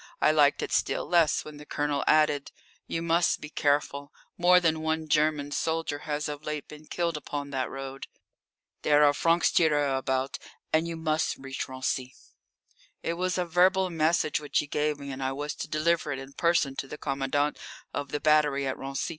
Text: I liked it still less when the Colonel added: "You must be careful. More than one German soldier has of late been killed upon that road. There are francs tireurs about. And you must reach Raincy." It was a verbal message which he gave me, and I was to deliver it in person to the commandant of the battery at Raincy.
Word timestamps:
I 0.19 0.31
liked 0.31 0.63
it 0.63 0.71
still 0.71 1.05
less 1.07 1.45
when 1.45 1.57
the 1.57 1.65
Colonel 1.67 2.03
added: 2.07 2.51
"You 2.87 3.03
must 3.03 3.39
be 3.39 3.51
careful. 3.51 4.11
More 4.35 4.59
than 4.59 4.81
one 4.81 5.07
German 5.07 5.51
soldier 5.51 5.99
has 6.09 6.27
of 6.27 6.43
late 6.43 6.67
been 6.67 6.87
killed 6.87 7.17
upon 7.17 7.51
that 7.51 7.69
road. 7.69 8.07
There 8.81 9.03
are 9.03 9.13
francs 9.13 9.51
tireurs 9.51 9.99
about. 9.99 10.39
And 10.73 10.87
you 10.87 10.95
must 10.97 11.37
reach 11.37 11.67
Raincy." 11.67 12.15
It 13.03 13.13
was 13.13 13.37
a 13.37 13.45
verbal 13.45 13.91
message 13.91 14.39
which 14.39 14.57
he 14.57 14.65
gave 14.65 14.97
me, 14.97 15.11
and 15.11 15.21
I 15.21 15.33
was 15.33 15.53
to 15.53 15.67
deliver 15.67 16.11
it 16.11 16.17
in 16.17 16.33
person 16.33 16.75
to 16.77 16.87
the 16.87 16.97
commandant 16.97 17.59
of 17.93 18.09
the 18.11 18.19
battery 18.19 18.65
at 18.65 18.77
Raincy. 18.79 19.09